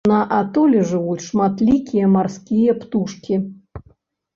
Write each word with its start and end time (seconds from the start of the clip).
На 0.09 0.19
атоле 0.37 0.81
жывуць 0.93 1.27
шматлікія 1.27 2.11
марскія 2.17 2.71
птушкі. 2.83 3.33